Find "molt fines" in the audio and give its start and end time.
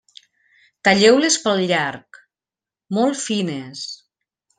2.99-3.85